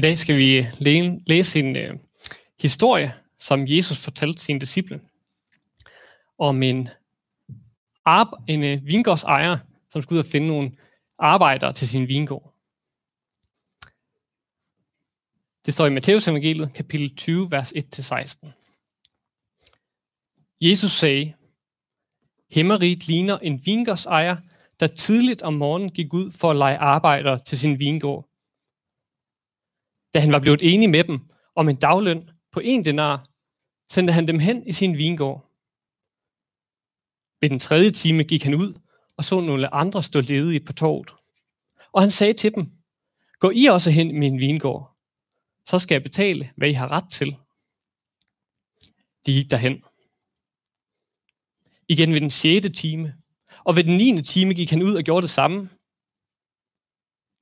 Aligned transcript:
I 0.00 0.02
dag 0.02 0.18
skal 0.18 0.36
vi 0.36 0.66
læse 1.26 1.60
en 1.60 1.76
øh, 1.76 1.94
historie, 2.60 3.14
som 3.38 3.66
Jesus 3.68 4.04
fortalte 4.04 4.42
sine 4.42 4.60
disciple, 4.60 5.00
om 6.38 6.62
en, 6.62 6.88
arbe- 8.08 8.44
en 8.48 8.62
uh, 8.62 8.86
vingårdsejer, 8.86 9.58
som 9.90 10.02
skulle 10.02 10.18
ud 10.18 10.24
og 10.24 10.30
finde 10.30 10.46
nogle 10.46 10.72
arbejdere 11.18 11.72
til 11.72 11.88
sin 11.88 12.08
vingård. 12.08 12.54
Det 15.66 15.74
står 15.74 15.86
i 15.86 15.90
Matteus 15.90 16.28
evangeliet, 16.28 16.74
kapitel 16.74 17.16
20, 17.16 17.50
vers 17.50 17.72
1-16. 17.72 18.48
Jesus 20.60 20.92
sagde, 20.92 21.34
Himmerigt 22.50 23.06
ligner 23.06 23.38
en 23.38 23.66
vingårdsejer, 23.66 24.36
der 24.80 24.86
tidligt 24.86 25.42
om 25.42 25.54
morgenen 25.54 25.90
gik 25.90 26.12
ud 26.12 26.30
for 26.30 26.50
at 26.50 26.56
lege 26.56 26.76
arbejdere 26.76 27.38
til 27.44 27.58
sin 27.58 27.78
vingård. 27.78 28.29
Da 30.14 30.20
han 30.20 30.32
var 30.32 30.38
blevet 30.38 30.74
enig 30.74 30.90
med 30.90 31.04
dem 31.04 31.20
om 31.54 31.68
en 31.68 31.76
dagløn 31.76 32.30
på 32.52 32.60
en 32.60 32.84
denar, 32.84 33.28
sendte 33.92 34.12
han 34.12 34.28
dem 34.28 34.38
hen 34.38 34.66
i 34.66 34.72
sin 34.72 34.98
vingård. 34.98 35.46
Ved 37.40 37.50
den 37.50 37.58
tredje 37.58 37.90
time 37.90 38.24
gik 38.24 38.42
han 38.42 38.54
ud 38.54 38.74
og 39.16 39.24
så 39.24 39.40
nogle 39.40 39.74
andre 39.74 40.02
stå 40.02 40.20
ledige 40.20 40.60
på 40.60 40.72
torvet. 40.72 41.14
Og 41.92 42.00
han 42.02 42.10
sagde 42.10 42.32
til 42.32 42.54
dem, 42.54 42.66
gå 43.38 43.50
I 43.50 43.66
også 43.66 43.90
hen 43.90 44.10
i 44.10 44.18
min 44.18 44.38
vingård, 44.38 44.96
så 45.66 45.78
skal 45.78 45.94
jeg 45.94 46.02
betale, 46.02 46.52
hvad 46.56 46.68
I 46.68 46.72
har 46.72 46.88
ret 46.88 47.10
til. 47.12 47.36
De 49.26 49.32
gik 49.32 49.50
derhen. 49.50 49.84
Igen 51.88 52.12
ved 52.12 52.20
den 52.20 52.30
sjette 52.30 52.72
time, 52.72 53.14
og 53.64 53.76
ved 53.76 53.84
den 53.84 53.96
niende 53.96 54.22
time 54.22 54.54
gik 54.54 54.70
han 54.70 54.82
ud 54.82 54.94
og 54.94 55.02
gjorde 55.02 55.22
det 55.22 55.30
samme. 55.30 55.70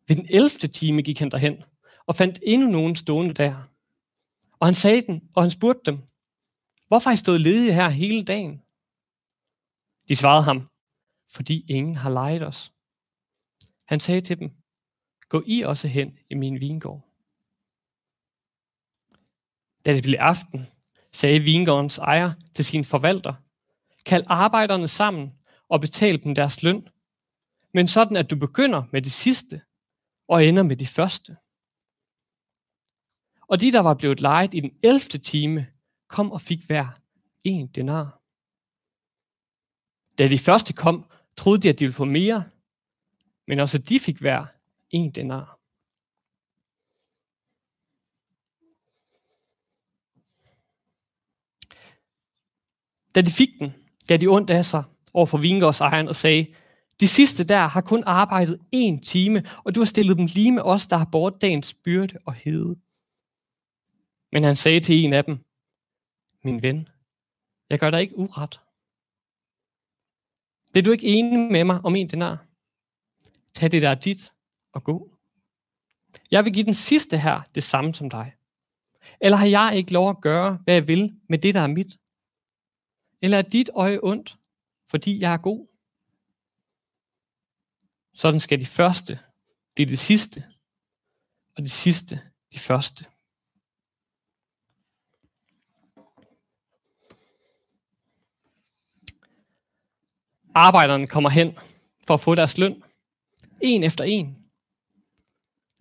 Ved 0.09 0.17
den 0.17 0.27
elfte 0.31 0.69
time 0.69 1.03
gik 1.03 1.19
han 1.19 1.31
derhen 1.31 1.63
og 2.09 2.15
fandt 2.15 2.39
endnu 2.43 2.69
nogen 2.69 2.97
stående 2.97 3.35
der. 3.35 3.71
Og 4.61 4.67
han 4.67 4.75
sagde 4.75 5.03
den, 5.03 5.29
og 5.37 5.43
han 5.43 5.51
spurgte 5.51 5.91
dem, 5.91 5.99
hvorfor 6.89 7.11
har 7.11 7.15
I 7.15 7.17
stået 7.17 7.41
ledige 7.41 7.75
her 7.75 7.89
hele 7.89 8.25
dagen? 8.25 8.63
De 10.09 10.17
svarede 10.17 10.45
ham, 10.45 10.69
fordi 11.31 11.65
ingen 11.69 11.97
har 11.97 12.11
lejet 12.11 12.47
os. 12.47 12.73
Han 13.85 14.01
sagde 14.01 14.21
til 14.21 14.39
dem, 14.39 14.51
gå 15.29 15.43
I 15.47 15.63
også 15.63 15.89
hen 15.89 16.19
i 16.31 16.35
min 16.35 16.61
vingård. 16.61 17.09
Da 19.87 19.95
det 19.95 20.03
blev 20.03 20.17
aften, 20.19 20.67
sagde 21.13 21.41
vingårdens 21.41 21.99
ejer 21.99 22.33
til 22.55 22.65
sin 22.65 22.85
forvalter, 22.85 23.35
kald 24.07 24.25
arbejderne 24.27 24.89
sammen 24.89 25.33
og 25.69 25.81
betal 25.81 26.25
dem 26.25 26.35
deres 26.35 26.63
løn, 26.63 26.89
men 27.75 27.89
sådan 27.89 28.17
at 28.17 28.31
du 28.31 28.37
begynder 28.37 28.83
med 28.93 29.03
det 29.03 29.13
sidste 29.13 29.63
og 30.29 30.47
ender 30.47 30.63
med 30.63 30.77
det 30.77 30.89
første. 30.89 31.37
Og 33.49 33.61
de, 33.61 33.73
der 33.73 33.81
var 33.81 33.95
blevet 33.95 34.21
lejet 34.21 34.55
i 34.55 34.61
den 34.61 34.71
11. 34.83 35.01
time, 35.01 35.67
kom 36.09 36.33
og 36.33 36.41
fik 36.41 36.65
hver 36.67 37.01
en 37.45 37.67
denar. 37.67 38.21
Da 40.19 40.29
de 40.29 40.39
første 40.39 40.73
kom, 40.73 41.05
troede 41.37 41.63
de, 41.63 41.69
at 41.69 41.79
de 41.79 41.85
ville 41.85 41.93
få 41.93 42.05
mere, 42.05 42.45
men 43.47 43.61
også 43.61 43.79
de 43.79 44.01
fik 44.01 44.19
hver 44.19 44.47
en 44.91 45.11
denar. 45.11 45.59
Da 53.15 53.21
de 53.21 53.33
fik 53.33 53.49
den, 53.59 53.75
gav 54.09 54.17
de 54.17 54.27
ondt 54.27 54.51
af 54.51 54.65
sig 54.65 54.85
over 55.15 55.27
for 55.27 55.39
vingårdsejeren 55.39 56.09
og 56.09 56.17
sagde, 56.17 56.55
de 57.01 57.09
sidste 57.09 57.45
der 57.45 57.67
har 57.67 57.81
kun 57.81 58.03
arbejdet 58.07 58.61
en 58.73 59.03
time, 59.03 59.43
og 59.65 59.75
du 59.75 59.81
har 59.81 59.85
stillet 59.85 60.17
dem 60.17 60.27
lige 60.27 60.53
med 60.53 60.63
os, 60.63 60.87
der 60.87 60.97
har 60.97 61.09
båret 61.13 61.43
dagens 61.43 61.75
byrde 61.75 62.19
og 62.27 62.35
hede. 62.35 62.77
Men 64.33 64.43
han 64.43 64.57
sagde 64.57 64.81
til 64.81 65.05
en 65.05 65.13
af 65.13 65.25
dem, 65.25 65.45
min 66.43 66.63
ven, 66.63 66.89
jeg 67.71 67.79
gør 67.79 67.91
dig 67.91 68.01
ikke 68.01 68.19
uret. 68.19 68.61
Bliver 70.71 70.85
du 70.85 70.91
ikke 70.91 71.07
enig 71.07 71.39
med 71.53 71.65
mig 71.65 71.81
om 71.85 71.97
en 71.97 72.11
denar? 72.11 72.47
Tag 73.55 73.71
det 73.71 73.83
der 73.83 73.95
dit 73.95 74.33
og 74.73 74.85
gå. 74.85 75.19
Jeg 76.31 76.45
vil 76.45 76.53
give 76.53 76.65
den 76.65 76.75
sidste 76.75 77.19
her 77.19 77.43
det 77.55 77.63
samme 77.63 77.95
som 77.95 78.11
dig. 78.11 78.35
Eller 79.21 79.37
har 79.37 79.47
jeg 79.47 79.73
ikke 79.77 79.93
lov 79.93 80.11
at 80.11 80.21
gøre, 80.21 80.59
hvad 80.65 80.75
jeg 80.75 80.89
vil 80.89 81.21
med 81.29 81.39
det, 81.39 81.55
der 81.55 81.61
er 81.61 81.67
mit? 81.67 81.99
Eller 83.23 83.39
er 83.39 83.43
dit 83.43 83.71
øje 83.75 83.99
ondt, 84.03 84.37
fordi 84.91 85.21
jeg 85.21 85.33
er 85.33 85.37
god? 85.37 85.67
Sådan 88.15 88.41
skal 88.41 88.61
de 88.61 88.67
første 88.67 89.19
blive 89.75 89.91
det 89.91 89.99
sidste, 89.99 90.45
og 91.57 91.63
de 91.63 91.69
sidste 91.69 92.21
de 92.53 92.59
første. 92.59 93.05
Arbejderne 100.59 101.07
kommer 101.07 101.31
hen 101.31 101.59
for 102.07 102.15
at 102.15 102.21
få 102.21 102.35
deres 102.35 102.59
løn. 102.59 102.83
En 103.63 103.85
efter 103.85 104.05
en. 104.05 104.37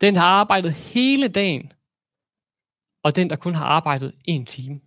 Den 0.02 0.16
har 0.16 0.26
arbejdet 0.26 0.74
hele 0.74 1.28
dagen, 1.28 1.74
og 3.04 3.16
den, 3.16 3.30
der 3.30 3.36
kun 3.36 3.54
har 3.56 3.66
arbejdet 3.66 4.14
en 4.26 4.46
time. 4.46 4.82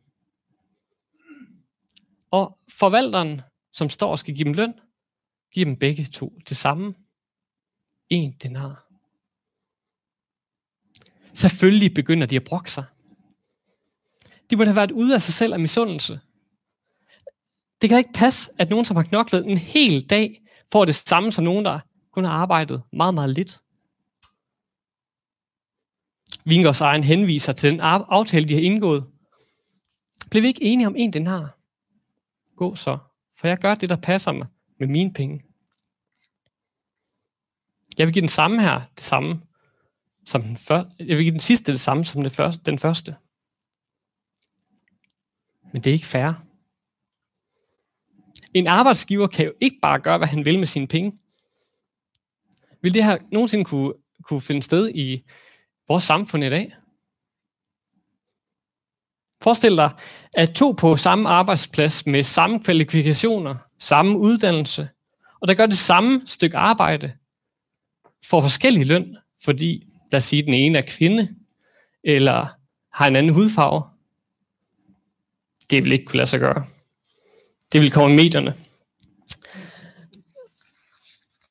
Og 2.30 2.58
forvalteren, 2.78 3.40
som 3.72 3.88
står 3.88 4.10
og 4.10 4.18
skal 4.18 4.34
give 4.34 4.44
dem 4.44 4.52
løn, 4.52 4.74
giver 5.52 5.64
dem 5.66 5.76
begge 5.76 6.04
to 6.04 6.38
det 6.48 6.56
samme. 6.56 6.94
En 8.08 8.32
denar. 8.42 8.86
Selvfølgelig 11.34 11.94
begynder 11.94 12.26
de 12.26 12.36
at 12.36 12.44
brokke 12.44 12.70
sig. 12.70 12.84
De 14.50 14.56
må 14.56 14.64
have 14.64 14.76
været 14.76 14.92
ude 14.92 15.14
af 15.14 15.22
sig 15.22 15.34
selv 15.34 15.52
af 15.52 15.60
misundelse. 15.60 16.20
Det 17.80 17.88
kan 17.88 17.98
ikke 17.98 18.12
passe, 18.14 18.50
at 18.58 18.70
nogen, 18.70 18.84
som 18.84 18.96
har 18.96 19.02
knoklet 19.02 19.46
en 19.46 19.58
hel 19.58 20.06
dag, 20.10 20.42
får 20.72 20.84
det 20.84 20.94
samme 20.94 21.32
som 21.32 21.44
nogen, 21.44 21.64
der 21.64 21.80
kun 22.12 22.24
har 22.24 22.32
arbejdet 22.32 22.82
meget, 22.92 23.14
meget 23.14 23.30
lidt. 23.30 23.60
Vingårds 26.44 26.80
egen 26.80 27.04
henviser 27.04 27.52
til 27.52 27.70
den 27.70 27.80
aftale, 27.80 28.48
de 28.48 28.54
har 28.54 28.60
indgået. 28.60 29.10
Blev 30.30 30.42
vi 30.42 30.48
ikke 30.48 30.64
enige 30.64 30.86
om 30.86 30.94
en 30.96 31.12
den 31.12 31.26
har? 31.26 31.58
Gå 32.56 32.74
så, 32.74 32.98
for 33.36 33.48
jeg 33.48 33.58
gør 33.58 33.74
det, 33.74 33.88
der 33.88 33.96
passer 33.96 34.32
mig 34.32 34.46
med 34.78 34.88
mine 34.88 35.12
penge. 35.12 35.42
Jeg 37.98 38.06
vil 38.06 38.12
give 38.12 38.20
den 38.20 38.28
samme 38.28 38.60
her, 38.60 38.80
det 38.96 39.04
samme 39.04 39.40
som 40.26 40.42
den 40.42 40.56
første. 40.56 40.92
Jeg 40.98 41.16
vil 41.16 41.24
give 41.24 41.32
den 41.32 41.40
sidste 41.40 41.72
det 41.72 41.80
samme 41.80 42.04
som 42.04 42.22
det 42.22 42.32
første, 42.32 42.62
den 42.64 42.78
første. 42.78 43.16
Men 45.72 45.82
det 45.82 45.90
er 45.90 45.94
ikke 45.94 46.06
fair. 46.06 46.49
En 48.54 48.66
arbejdsgiver 48.66 49.26
kan 49.26 49.44
jo 49.44 49.52
ikke 49.60 49.76
bare 49.82 49.98
gøre, 49.98 50.18
hvad 50.18 50.28
han 50.28 50.44
vil 50.44 50.58
med 50.58 50.66
sine 50.66 50.86
penge. 50.86 51.18
Vil 52.82 52.94
det 52.94 53.04
her 53.04 53.18
nogensinde 53.32 53.64
kunne, 53.64 53.92
kunne 54.22 54.40
finde 54.40 54.62
sted 54.62 54.90
i 54.94 55.24
vores 55.88 56.04
samfund 56.04 56.44
i 56.44 56.50
dag? 56.50 56.74
Forestil 59.42 59.76
dig, 59.76 59.90
at 60.36 60.50
to 60.54 60.72
på 60.72 60.96
samme 60.96 61.28
arbejdsplads 61.28 62.06
med 62.06 62.22
samme 62.22 62.60
kvalifikationer, 62.60 63.56
samme 63.78 64.18
uddannelse, 64.18 64.88
og 65.40 65.48
der 65.48 65.54
gør 65.54 65.66
det 65.66 65.78
samme 65.78 66.22
stykke 66.26 66.56
arbejde, 66.56 67.12
får 68.24 68.40
forskellig 68.40 68.86
løn, 68.86 69.16
fordi, 69.44 69.86
lad 70.12 70.16
os 70.16 70.24
sige, 70.24 70.42
den 70.42 70.54
ene 70.54 70.78
er 70.78 70.82
kvinde, 70.88 71.36
eller 72.04 72.46
har 72.92 73.06
en 73.06 73.16
anden 73.16 73.34
hudfarve. 73.34 73.82
Det 75.70 75.84
vil 75.84 75.92
ikke 75.92 76.04
kunne 76.04 76.16
lade 76.16 76.28
sig 76.28 76.40
gøre. 76.40 76.66
Det 77.72 77.80
vil 77.80 77.90
komme 77.90 78.12
i 78.12 78.16
medierne. 78.16 78.54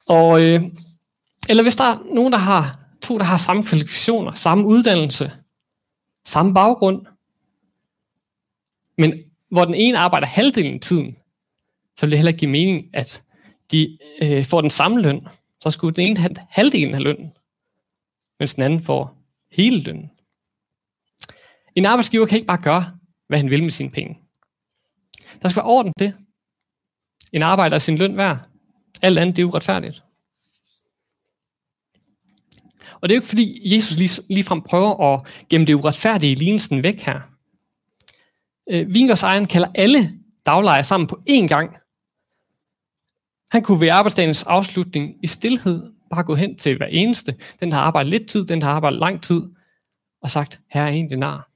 Og, 0.07 0.41
øh, 0.41 0.61
eller 1.49 1.63
hvis 1.63 1.75
der 1.75 1.83
er 1.83 2.13
nogen, 2.13 2.33
der 2.33 2.39
har 2.39 2.79
to, 3.01 3.17
der 3.17 3.23
har 3.23 3.37
samme 3.37 3.63
kvalifikationer, 3.63 4.33
samme 4.33 4.65
uddannelse, 4.65 5.31
samme 6.25 6.53
baggrund, 6.53 7.05
men 8.97 9.13
hvor 9.51 9.65
den 9.65 9.73
ene 9.73 9.97
arbejder 9.97 10.27
halvdelen 10.27 10.73
af 10.73 10.79
tiden, 10.79 11.17
så 11.97 12.05
vil 12.05 12.11
det 12.11 12.17
heller 12.17 12.29
ikke 12.29 12.39
give 12.39 12.51
mening, 12.51 12.85
at 12.93 13.23
de 13.71 13.97
øh, 14.21 14.45
får 14.45 14.61
den 14.61 14.69
samme 14.69 15.01
løn. 15.01 15.27
Så 15.59 15.71
skulle 15.71 15.95
den 15.95 16.05
ene 16.05 16.19
have 16.19 16.35
halvdelen 16.49 16.95
af 16.95 17.01
lønnen, 17.01 17.33
mens 18.39 18.53
den 18.53 18.63
anden 18.63 18.83
får 18.83 19.17
hele 19.51 19.81
lønnen. 19.81 20.11
En 21.75 21.85
arbejdsgiver 21.85 22.25
kan 22.25 22.35
ikke 22.35 22.47
bare 22.47 22.61
gøre, 22.61 22.91
hvad 23.27 23.37
han 23.37 23.49
vil 23.49 23.63
med 23.63 23.71
sine 23.71 23.91
penge. 23.91 24.17
Der 25.41 25.49
skal 25.49 25.61
være 25.61 25.71
orden 25.71 25.93
det. 25.99 26.13
En 27.33 27.43
arbejder 27.43 27.75
er 27.75 27.79
sin 27.79 27.97
løn 27.97 28.17
værd. 28.17 28.49
Alt 29.01 29.19
andet 29.19 29.35
det 29.35 29.41
er 29.41 29.47
uretfærdigt. 29.47 30.03
Og 33.01 33.09
det 33.09 33.11
er 33.11 33.15
jo 33.15 33.21
ikke 33.21 33.27
fordi, 33.27 33.75
Jesus 33.75 33.97
lige, 33.97 34.21
ligefrem 34.29 34.61
prøver 34.61 35.13
at 35.13 35.27
gemme 35.49 35.67
det 35.67 35.73
uretfærdige 35.73 36.31
i 36.31 36.35
lignelsen 36.35 36.83
væk 36.83 37.01
her. 37.01 37.21
Øh, 38.69 38.93
Vingårdsejeren 38.93 39.45
kalder 39.45 39.67
alle 39.75 40.19
daglejere 40.45 40.83
sammen 40.83 41.07
på 41.07 41.21
én 41.29 41.47
gang. 41.47 41.77
Han 43.51 43.63
kunne 43.63 43.81
ved 43.81 43.89
arbejdsdagens 43.89 44.43
afslutning 44.43 45.15
i 45.23 45.27
stillhed 45.27 45.93
bare 46.09 46.23
gå 46.23 46.35
hen 46.35 46.57
til 46.57 46.77
hver 46.77 46.85
eneste. 46.85 47.35
Den 47.59 47.71
har 47.71 47.81
arbejdet 47.81 48.09
lidt 48.09 48.29
tid, 48.29 48.45
den 48.45 48.61
har 48.61 48.71
arbejdet 48.71 48.99
lang 48.99 49.23
tid. 49.23 49.41
og 50.21 50.31
sagt, 50.31 50.59
her 50.71 50.81
er 50.83 50.87
en 50.87 51.09
denar. 51.09 51.48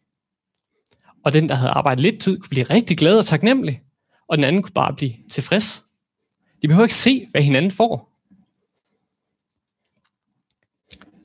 Og 1.23 1.33
den, 1.33 1.49
der 1.49 1.55
havde 1.55 1.71
arbejdet 1.71 2.01
lidt 2.01 2.21
tid, 2.21 2.39
kunne 2.39 2.49
blive 2.49 2.63
rigtig 2.63 2.97
glad 2.97 3.17
og 3.17 3.25
taknemmelig, 3.25 3.81
og 4.27 4.37
den 4.37 4.43
anden 4.43 4.63
kunne 4.63 4.73
bare 4.73 4.93
blive 4.93 5.13
tilfreds. 5.31 5.83
De 6.61 6.67
behøver 6.67 6.85
ikke 6.85 6.95
se, 6.95 7.27
hvad 7.31 7.41
hinanden 7.41 7.71
får. 7.71 8.09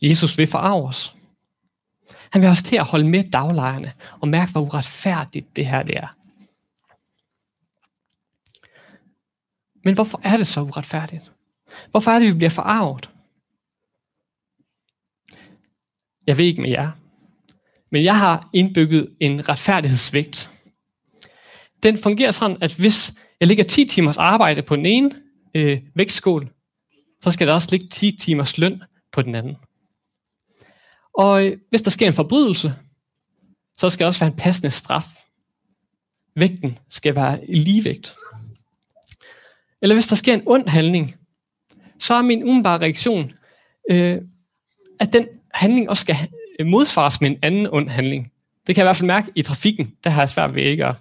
Jesus 0.03 0.39
vil 0.39 0.47
forarve 0.47 0.89
os. 0.89 1.15
Han 2.31 2.43
vil 2.43 2.51
også 2.51 2.63
til 2.63 2.77
at 2.77 2.85
holde 2.85 3.09
med 3.09 3.31
daglejerne 3.31 3.93
og 4.21 4.29
mærke, 4.29 4.53
hvor 4.53 4.61
uretfærdigt 4.61 5.57
det 5.57 5.67
her 5.67 5.83
det 5.83 5.97
er. 5.97 6.15
Men 9.85 9.95
hvorfor 9.95 10.21
er 10.25 10.37
det 10.37 10.47
så 10.47 10.61
uretfærdigt? 10.61 11.33
Hvorfor 11.91 12.11
er 12.11 12.19
det, 12.19 12.29
vi 12.29 12.35
bliver 12.35 12.51
forarvet? 12.51 13.11
Jeg 16.27 16.39
ved 16.39 16.45
ikke 16.45 16.63
med 16.63 16.71
jer, 16.71 16.93
men 17.93 18.05
jeg 18.05 18.19
har 18.19 18.49
indbygget 18.53 19.17
en 19.21 19.49
retfærdighedsvægt. 19.49 20.51
Den 21.83 21.99
fungerer 21.99 22.31
sådan, 22.31 22.57
at 22.61 22.75
hvis 22.75 23.13
jeg 23.41 23.49
ligger 23.49 23.65
10 23.65 23.85
timers 23.85 24.17
arbejde 24.17 24.63
på 24.63 24.77
den 24.77 24.87
ene 24.87 25.11
øh, 25.55 25.81
vægtskål, 25.95 26.51
så 27.23 27.31
skal 27.31 27.47
der 27.47 27.55
også 27.55 27.69
ligge 27.71 27.89
10 27.89 28.17
timers 28.17 28.59
løn 28.59 28.83
på 29.13 29.23
den 29.23 29.35
anden. 29.35 29.57
Og 31.15 31.47
øh, 31.47 31.59
hvis 31.71 31.83
der 31.83 31.91
sker 31.91 32.07
en 32.07 32.15
forbrydelse, 32.15 32.75
så 33.79 33.91
skal 33.91 34.05
der 34.05 34.07
også 34.07 34.21
være 34.21 34.31
en 34.31 34.37
passende 34.37 34.71
straf. 34.71 35.07
Vægten 36.37 36.79
skal 36.89 37.15
være 37.15 37.51
i 37.51 37.59
ligevægt. 37.59 38.15
Eller 39.83 39.95
hvis 39.95 40.07
der 40.07 40.17
sker 40.17 40.35
en 40.35 40.43
ond 40.47 40.69
handling, 40.69 41.15
så 41.99 42.15
er 42.15 42.23
min 42.23 42.43
umiddelbare 42.43 42.81
reaktion, 42.81 43.33
øh, 43.91 44.19
at 45.01 45.13
den 45.13 45.29
handling 45.55 45.91
også 45.91 46.01
skal 46.01 46.17
modsvares 46.67 47.21
med 47.21 47.31
en 47.31 47.39
anden 47.43 47.67
ond 47.67 47.89
handling. 47.89 48.33
Det 48.67 48.75
kan 48.75 48.83
jeg 48.83 48.85
i 48.85 48.89
hvert 48.89 48.97
fald 48.97 49.07
mærke 49.07 49.33
i 49.35 49.43
trafikken. 49.43 49.97
Der 50.05 50.11
har 50.11 50.23
jeg 50.23 50.31
svært 50.31 50.55
ved 50.55 50.63
ikke 50.63 50.87
at, 50.87 50.95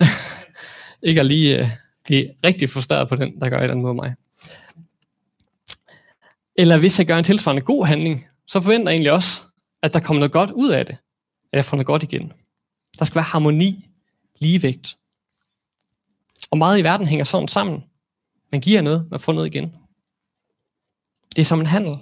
ikke 1.08 1.20
at 1.20 1.26
lige 1.26 1.60
uh, 1.60 1.66
blive 2.04 2.30
rigtig 2.46 2.70
frustreret 2.70 3.08
på 3.08 3.16
den, 3.16 3.40
der 3.40 3.48
gør 3.48 3.58
et 3.58 3.62
eller 3.62 3.74
andet 3.74 3.84
mod 3.84 3.94
mig. 3.94 4.14
Eller 6.56 6.78
hvis 6.78 6.98
jeg 6.98 7.06
gør 7.06 7.16
en 7.16 7.24
tilsvarende 7.24 7.62
god 7.62 7.86
handling, 7.86 8.26
så 8.46 8.60
forventer 8.60 8.90
jeg 8.90 8.94
egentlig 8.94 9.12
også, 9.12 9.42
at 9.82 9.94
der 9.94 10.00
kommer 10.00 10.20
noget 10.20 10.32
godt 10.32 10.50
ud 10.50 10.70
af 10.70 10.86
det. 10.86 10.96
At 11.52 11.56
jeg 11.56 11.64
får 11.64 11.76
noget 11.76 11.86
godt 11.86 12.02
igen. 12.02 12.32
Der 12.98 13.04
skal 13.04 13.14
være 13.14 13.24
harmoni, 13.24 13.88
ligevægt. 14.38 14.96
Og 16.50 16.58
meget 16.58 16.78
i 16.78 16.84
verden 16.84 17.06
hænger 17.06 17.24
sådan 17.24 17.48
sammen. 17.48 17.84
Man 18.52 18.60
giver 18.60 18.80
noget, 18.80 19.10
man 19.10 19.20
får 19.20 19.32
noget 19.32 19.46
igen. 19.46 19.74
Det 21.36 21.42
er 21.42 21.44
som 21.44 21.60
en 21.60 21.66
handel. 21.66 21.98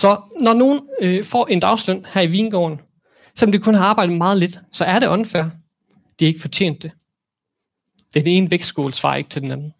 Så 0.00 0.22
når 0.40 0.54
nogen 0.54 0.88
øh, 1.00 1.24
får 1.24 1.46
en 1.46 1.60
dagsløn 1.60 2.04
her 2.04 2.20
i 2.20 2.26
Vingården, 2.26 2.80
selvom 3.34 3.52
de 3.52 3.58
kun 3.58 3.74
har 3.74 3.84
arbejdet 3.84 4.16
meget 4.16 4.38
lidt, 4.38 4.60
så 4.72 4.84
er 4.84 4.98
det 4.98 5.06
unfair. 5.06 5.44
De 6.18 6.24
er 6.24 6.28
ikke 6.28 6.40
fortjent 6.40 6.82
det. 6.82 6.92
Den 8.14 8.26
ene 8.26 8.50
vægtskål 8.50 8.92
svarer 8.92 9.16
ikke 9.16 9.30
til 9.30 9.42
den 9.42 9.50
anden. 9.50 9.74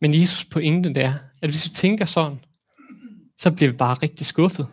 Men 0.00 0.20
Jesus 0.20 0.44
pointe 0.44 0.88
det 0.88 1.02
er, 1.02 1.14
at 1.42 1.50
hvis 1.50 1.68
vi 1.68 1.74
tænker 1.74 2.04
sådan, 2.04 2.40
så 3.38 3.50
bliver 3.50 3.70
vi 3.70 3.76
bare 3.76 3.94
rigtig 3.94 4.26
skuffet. 4.26 4.66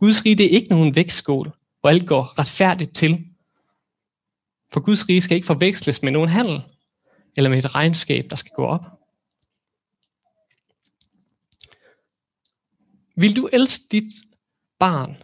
Guds 0.00 0.24
rige 0.24 0.36
det 0.36 0.46
er 0.46 0.56
ikke 0.56 0.70
nogen 0.70 0.94
vægtskål, 0.94 1.52
hvor 1.80 1.90
alt 1.90 2.06
går 2.06 2.38
retfærdigt 2.38 2.94
til. 2.94 3.24
For 4.72 4.80
Guds 4.80 5.08
rige 5.08 5.20
skal 5.20 5.34
ikke 5.34 5.46
forveksles 5.46 6.02
med 6.02 6.12
nogen 6.12 6.28
handel, 6.28 6.64
eller 7.36 7.50
med 7.50 7.58
et 7.58 7.74
regnskab, 7.74 8.30
der 8.30 8.36
skal 8.36 8.52
gå 8.56 8.64
op. 8.64 8.97
Vil 13.20 13.36
du 13.36 13.48
elske 13.52 13.84
dit 13.92 14.14
barn, 14.78 15.16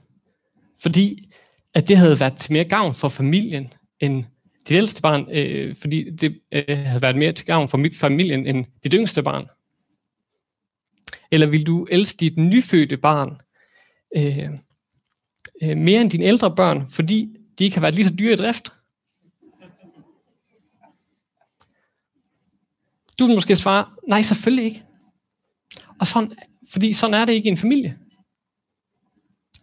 fordi 0.83 1.33
at 1.75 1.89
det 1.89 1.97
havde 1.97 2.21
været 2.21 2.39
til 2.39 2.53
mere 2.53 2.65
gavn 2.65 2.95
for 2.95 3.09
familien 3.09 3.73
end 4.01 4.25
dit 4.69 4.77
ældste 4.77 5.03
barn, 5.03 5.31
øh, 5.31 5.77
fordi 5.77 6.11
det 6.11 6.41
øh, 6.53 6.79
havde 6.79 7.03
været 7.03 7.17
mere 7.17 7.33
til 7.33 7.47
gavn 7.47 7.69
for 7.69 7.89
familien 8.01 8.47
end 8.47 8.65
dit 8.85 8.93
yngste 8.93 9.23
barn? 9.23 9.47
Eller 11.31 11.47
vil 11.47 11.67
du 11.67 11.87
elske 11.91 12.17
dit 12.21 12.37
nyfødte 12.37 12.97
barn 12.97 13.41
øh, 14.17 14.51
øh, 15.63 15.77
mere 15.77 16.01
end 16.01 16.11
dine 16.11 16.25
ældre 16.25 16.57
børn, 16.57 16.89
fordi 16.89 17.37
de 17.59 17.65
ikke 17.65 17.77
har 17.77 17.81
været 17.81 17.95
lige 17.95 18.05
så 18.05 18.15
dyre 18.19 18.33
i 18.33 18.37
drift? 18.37 18.73
Du 23.19 23.27
vil 23.27 23.35
måske 23.35 23.57
svare, 23.57 23.87
nej, 24.09 24.23
selvfølgelig 24.23 24.65
ikke. 24.65 24.83
Og 26.01 26.07
sådan, 26.07 26.33
fordi 26.73 26.93
sådan 26.93 27.15
er 27.15 27.25
det 27.25 27.33
ikke 27.33 27.47
i 27.47 27.51
en 27.51 27.57
familie. 27.57 27.99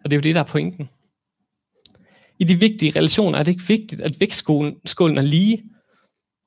Og 0.03 0.11
det 0.11 0.13
er 0.13 0.17
jo 0.17 0.21
det, 0.21 0.35
der 0.35 0.41
er 0.41 0.45
pointen. 0.45 0.89
I 2.39 2.43
de 2.43 2.59
vigtige 2.59 2.91
relationer 2.95 3.39
er 3.39 3.43
det 3.43 3.51
ikke 3.51 3.67
vigtigt, 3.67 4.01
at 4.01 4.19
vægtskålen 4.19 5.17
er 5.17 5.21
lige, 5.21 5.63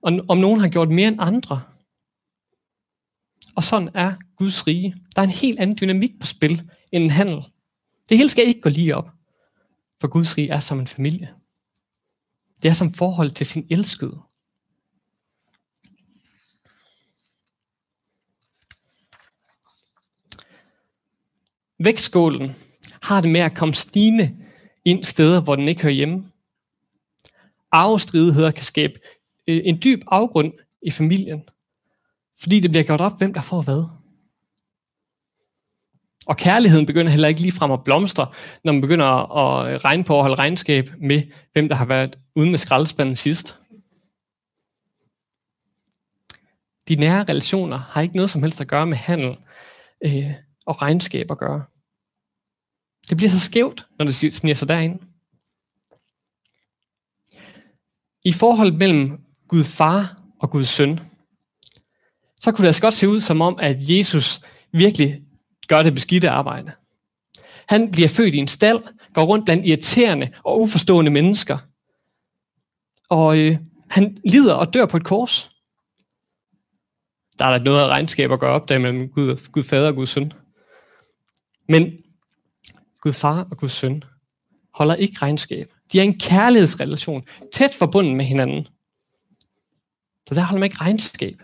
og 0.03 0.21
om 0.29 0.39
nogen 0.39 0.61
har 0.61 0.69
gjort 0.69 0.89
mere 0.89 1.09
end 1.09 1.21
andre. 1.21 1.63
Og 3.57 3.65
sådan 3.65 3.91
er 3.95 4.17
Guds 4.37 4.67
rige. 4.67 4.95
Der 5.17 5.23
er 5.23 5.27
en 5.27 5.33
helt 5.33 5.59
anden 5.59 5.77
dynamik 5.81 6.21
på 6.21 6.27
spil 6.27 6.71
end 6.93 7.05
en 7.05 7.11
handel. 7.11 7.43
Det 8.09 8.17
hele 8.17 8.29
skal 8.29 8.47
ikke 8.47 8.61
gå 8.61 8.69
lige 8.69 8.97
op, 8.97 9.11
for 10.01 10.09
Guds 10.09 10.39
rige 10.39 10.49
er 10.49 10.61
som 10.61 10.81
en 10.81 10.87
familie. 10.87 11.35
Det 12.63 12.69
er 12.69 12.75
som 12.75 12.93
forhold 12.93 13.31
til 13.31 13.47
sin 13.47 13.67
elskede. 13.71 14.21
Vægtskålen 21.79 22.57
har 23.03 23.21
det 23.21 23.31
med 23.31 23.41
at 23.41 23.55
komme 23.55 23.75
stigende 23.75 24.37
ind 24.85 25.05
steder, 25.05 25.41
hvor 25.41 25.57
den 25.57 25.69
ikke 25.69 25.83
hører 25.83 25.95
hjemme. 25.95 26.25
Arvestridigheder 27.73 28.51
kan 28.51 28.65
skabe 28.65 28.93
øh, 29.49 29.61
en 29.65 29.81
dyb 29.85 30.03
afgrund 30.07 30.53
i 30.83 30.91
familien, 30.91 31.43
fordi 32.41 32.61
det 32.61 32.71
bliver 32.71 32.85
gjort 32.85 33.01
op, 33.01 33.19
hvem 33.19 33.35
der 33.35 33.41
får 33.41 33.63
hvad. 33.63 33.85
Og 36.27 36.37
kærligheden 36.37 36.87
begynder 36.87 37.11
heller 37.11 37.29
ikke 37.29 37.41
lige 37.41 37.53
frem 37.53 37.71
at 37.71 37.85
blomstre, 37.85 38.27
når 38.65 38.73
man 38.73 38.81
begynder 38.81 39.07
at 39.07 39.85
regne 39.85 40.05
på 40.05 40.17
at 40.17 40.23
holde 40.23 40.35
regnskab 40.35 40.91
med, 40.99 41.23
hvem 41.53 41.69
der 41.69 41.77
har 41.77 41.85
været 41.85 42.19
uden 42.35 42.51
med 42.51 42.59
skraldespanden 42.59 43.17
sidst. 43.17 43.57
De 46.89 46.95
nære 46.97 47.25
relationer 47.25 47.77
har 47.79 48.03
ikke 48.03 48.17
noget 48.17 48.31
som 48.31 48.43
helst 48.43 48.61
at 48.61 48.69
gøre 48.69 48.87
med 48.87 48.97
handel 48.97 49.37
øh, 50.05 50.31
og 50.67 50.83
regnskab 50.83 51.31
at 51.31 51.39
gøre. 51.39 51.65
Det 53.09 53.17
bliver 53.17 53.31
så 53.31 53.41
skævt, 53.41 53.87
når 53.99 54.05
det 54.05 54.15
sniger 54.15 54.55
sig 54.55 54.69
derind. 54.69 55.01
I 58.25 58.33
forhold 58.33 58.73
mellem 58.73 59.25
Gud 59.49 59.65
far 59.65 60.17
og 60.41 60.51
Guds 60.51 60.69
søn, 60.69 61.01
så 62.41 62.53
kunne 62.53 62.63
det 62.63 62.69
altså 62.69 62.83
godt 62.83 62.95
se 62.95 63.09
ud 63.09 63.21
som 63.21 63.41
om, 63.41 63.59
at 63.61 63.77
Jesus 63.81 64.41
virkelig 64.73 65.23
gør 65.69 65.83
det 65.83 65.95
beskidte 65.95 66.31
arbejde. 66.31 66.73
Han 67.69 67.91
bliver 67.91 68.09
født 68.09 68.35
i 68.35 68.39
en 68.39 68.49
stald, 68.49 68.83
går 69.15 69.25
rundt 69.25 69.45
blandt 69.45 69.67
irriterende 69.67 70.33
og 70.45 70.61
uforstående 70.61 71.11
mennesker. 71.11 71.59
Og 73.09 73.39
øh, 73.39 73.57
han 73.91 74.19
lider 74.25 74.55
og 74.55 74.75
dør 74.75 74.87
på 74.87 74.97
et 74.97 75.05
kors. 75.05 75.51
Der 77.39 77.45
er 77.45 77.59
da 77.59 77.65
noget 77.65 77.81
af 77.81 77.87
regnskab 77.87 78.33
at 78.33 78.41
gøre 78.41 78.53
op 78.53 78.69
der 78.69 78.79
mellem 78.79 79.09
Gud, 79.09 79.51
Gud 79.53 79.63
fader 79.63 79.89
og 79.89 79.95
Gud 79.95 80.07
søn. 80.07 80.33
Men 81.69 82.05
Gud 83.01 83.13
far 83.13 83.49
og 83.51 83.57
Guds 83.57 83.73
søn, 83.73 84.05
holder 84.75 84.95
ikke 84.95 85.19
regnskab. 85.23 85.73
De 85.93 85.99
er 85.99 86.03
en 86.03 86.19
kærlighedsrelation, 86.19 87.27
tæt 87.53 87.75
forbundet 87.75 88.17
med 88.17 88.25
hinanden. 88.25 88.67
Så 90.29 90.35
der 90.35 90.43
holder 90.43 90.61
man 90.61 90.67
ikke 90.67 90.81
regnskab. 90.81 91.43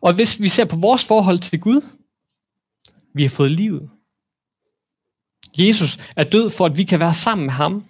Og 0.00 0.14
hvis 0.14 0.40
vi 0.40 0.48
ser 0.48 0.64
på 0.64 0.76
vores 0.76 1.04
forhold 1.04 1.38
til 1.38 1.60
Gud, 1.60 1.80
vi 3.14 3.22
har 3.22 3.28
fået 3.28 3.50
livet. 3.50 3.90
Jesus 5.58 5.98
er 6.16 6.24
død 6.24 6.50
for, 6.50 6.66
at 6.66 6.76
vi 6.76 6.84
kan 6.84 7.00
være 7.00 7.14
sammen 7.14 7.46
med 7.46 7.54
ham. 7.54 7.84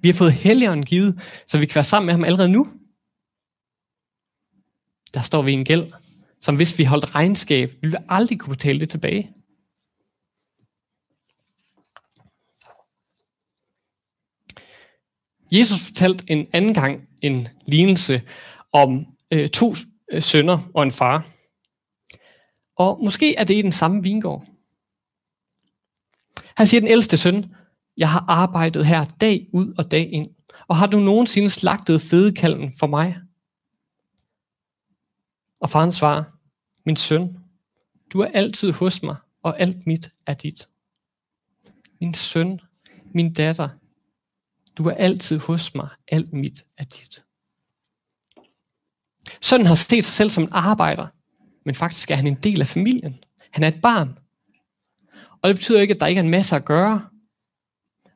Vi 0.00 0.08
har 0.08 0.14
fået 0.14 0.32
helligånden 0.32 0.86
givet, 0.86 1.20
så 1.46 1.58
vi 1.58 1.66
kan 1.66 1.74
være 1.74 1.84
sammen 1.84 2.06
med 2.06 2.14
ham 2.14 2.24
allerede 2.24 2.48
nu. 2.48 2.68
Der 5.14 5.22
står 5.22 5.42
vi 5.42 5.50
i 5.50 5.54
en 5.54 5.64
gæld, 5.64 5.92
som 6.40 6.56
hvis 6.56 6.78
vi 6.78 6.84
holdt 6.84 7.14
regnskab, 7.14 7.72
ville 7.80 7.98
vi 7.98 8.04
aldrig 8.08 8.40
kunne 8.40 8.54
betale 8.54 8.80
det 8.80 8.90
tilbage. 8.90 9.35
Jesus 15.52 15.86
fortalte 15.86 16.24
en 16.30 16.46
anden 16.52 16.74
gang 16.74 17.08
en 17.22 17.48
lignelse 17.66 18.22
om 18.72 19.06
øh, 19.30 19.48
to 19.48 19.74
øh, 20.12 20.22
sønner 20.22 20.58
og 20.74 20.82
en 20.82 20.92
far. 20.92 21.26
Og 22.76 23.04
måske 23.04 23.36
er 23.36 23.44
det 23.44 23.54
i 23.54 23.62
den 23.62 23.72
samme 23.72 24.02
vingård. 24.02 24.46
Han 26.56 26.66
siger 26.66 26.80
den 26.80 26.90
ældste 26.90 27.16
søn, 27.16 27.54
jeg 27.98 28.10
har 28.10 28.24
arbejdet 28.28 28.86
her 28.86 29.04
dag 29.04 29.48
ud 29.52 29.74
og 29.78 29.90
dag 29.90 30.12
ind, 30.12 30.30
og 30.68 30.76
har 30.76 30.86
du 30.86 30.98
nogensinde 30.98 31.50
slagtet 31.50 32.00
fedekalven 32.00 32.72
for 32.78 32.86
mig? 32.86 33.16
Og 35.60 35.70
faren 35.70 35.92
svarer, 35.92 36.24
min 36.86 36.96
søn, 36.96 37.36
du 38.12 38.20
er 38.20 38.26
altid 38.34 38.72
hos 38.72 39.02
mig, 39.02 39.16
og 39.42 39.60
alt 39.60 39.86
mit 39.86 40.10
er 40.26 40.34
dit. 40.34 40.68
Min 42.00 42.14
søn, 42.14 42.60
min 43.14 43.32
datter, 43.32 43.68
du 44.78 44.88
er 44.88 44.94
altid 44.94 45.38
hos 45.38 45.74
mig, 45.74 45.88
alt 46.08 46.32
mit 46.32 46.64
er 46.78 46.84
dit. 46.84 47.24
Sønnen 49.40 49.66
har 49.66 49.74
set 49.74 50.04
sig 50.04 50.14
selv 50.14 50.30
som 50.30 50.44
en 50.44 50.52
arbejder, 50.52 51.06
men 51.64 51.74
faktisk 51.74 52.10
er 52.10 52.16
han 52.16 52.26
en 52.26 52.34
del 52.34 52.60
af 52.60 52.66
familien. 52.66 53.24
Han 53.50 53.64
er 53.64 53.68
et 53.68 53.82
barn. 53.82 54.18
Og 55.42 55.48
det 55.48 55.56
betyder 55.56 55.80
ikke, 55.80 55.94
at 55.94 56.00
der 56.00 56.06
ikke 56.06 56.18
er 56.18 56.22
en 56.24 56.30
masse 56.30 56.56
at 56.56 56.64
gøre. 56.64 57.08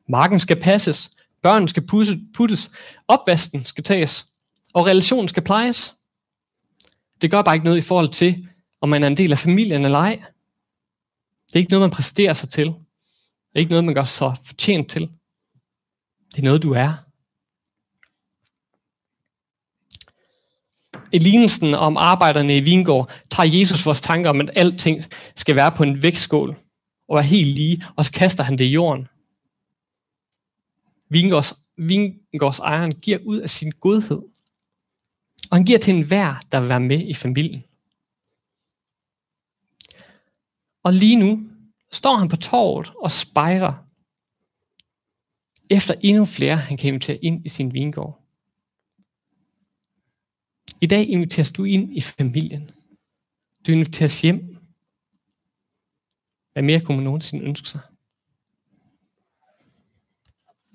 Marken 0.09 0.39
skal 0.39 0.61
passes, 0.61 1.11
børnene 1.41 1.69
skal 1.69 1.87
puttes, 2.33 2.71
opvasken 3.07 3.65
skal 3.65 3.83
tages, 3.83 4.27
og 4.73 4.85
relationen 4.85 5.27
skal 5.27 5.43
plejes. 5.43 5.95
Det 7.21 7.31
gør 7.31 7.41
bare 7.41 7.55
ikke 7.55 7.65
noget 7.65 7.77
i 7.77 7.87
forhold 7.87 8.09
til, 8.09 8.47
om 8.81 8.89
man 8.89 9.03
er 9.03 9.07
en 9.07 9.17
del 9.17 9.31
af 9.31 9.39
familien 9.39 9.85
eller 9.85 9.97
ej. 9.97 10.23
Det 11.47 11.55
er 11.55 11.59
ikke 11.59 11.71
noget, 11.71 11.83
man 11.83 11.95
præsterer 11.95 12.33
sig 12.33 12.49
til. 12.49 12.65
Det 12.65 13.55
er 13.55 13.59
ikke 13.59 13.69
noget, 13.69 13.85
man 13.85 13.95
gør 13.95 14.03
sig 14.03 14.33
fortjent 14.45 14.89
til. 14.89 15.09
Det 16.31 16.39
er 16.39 16.43
noget, 16.43 16.63
du 16.63 16.73
er. 16.73 16.93
I 21.11 21.17
lignelsen 21.17 21.73
om 21.73 21.97
arbejderne 21.97 22.57
i 22.57 22.59
Vingård 22.59 23.11
tager 23.29 23.59
Jesus 23.59 23.85
vores 23.85 24.01
tanker 24.01 24.29
om, 24.29 24.41
at 24.41 24.49
alting 24.55 25.03
skal 25.35 25.55
være 25.55 25.71
på 25.71 25.83
en 25.83 26.01
vægtskål 26.01 26.55
og 27.07 27.17
er 27.17 27.21
helt 27.21 27.55
lige, 27.55 27.83
og 27.95 28.05
så 28.05 28.11
kaster 28.11 28.43
han 28.43 28.57
det 28.57 28.63
i 28.63 28.71
jorden. 28.71 29.07
Vingårds, 31.09 31.53
Vingårds 31.77 32.59
ejeren 32.59 32.91
giver 32.91 33.19
ud 33.25 33.37
af 33.37 33.49
sin 33.49 33.71
godhed. 33.71 34.21
Og 35.51 35.57
han 35.57 35.65
giver 35.65 35.79
til 35.79 35.95
enhver, 35.95 36.35
der 36.51 36.59
vil 36.59 36.69
være 36.69 36.79
med 36.79 37.07
i 37.07 37.13
familien. 37.13 37.63
Og 40.83 40.93
lige 40.93 41.15
nu 41.15 41.49
står 41.91 42.15
han 42.15 42.29
på 42.29 42.35
torvet 42.35 42.91
og 43.03 43.11
spejrer 43.11 43.73
efter 45.71 45.93
endnu 46.01 46.25
flere, 46.25 46.57
han 46.57 46.77
kan 46.77 46.87
invitere 46.87 47.17
ind 47.17 47.45
i 47.45 47.49
sin 47.49 47.73
vingård. 47.73 48.21
I 50.81 50.85
dag 50.85 51.09
inviteres 51.09 51.51
du 51.51 51.63
ind 51.63 51.97
i 51.97 52.01
familien. 52.01 52.71
Du 53.67 53.71
inviteres 53.71 54.21
hjem. 54.21 54.57
Hvad 56.53 56.63
mere 56.63 56.81
kunne 56.81 56.97
man 56.97 57.03
nogensinde 57.03 57.45
ønske 57.45 57.69
sig? 57.69 57.81